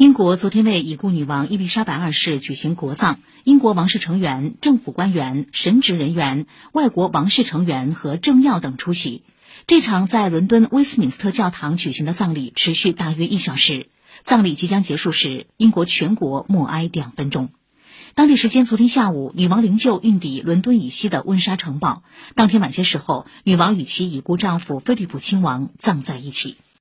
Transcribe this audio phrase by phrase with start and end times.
[0.00, 9.24] 英国昨天为已故女王伊丽莎白二世举行国葬英国王室成员政府官员神职人员外国王室成员和政要等出席。
[9.66, 13.90] 这场在伦敦威斯敏斯特教堂举行的葬礼持续大约一小时。
[14.24, 17.50] 葬礼即将结束时英国全国默哀两分钟。
[18.14, 22.04] 当地时间昨天下午女王灵柩运抵伦敦以西的温莎城堡。
[22.34, 26.56] 当天晚些时候女王与其已故丈夫菲利普亲王葬在一起。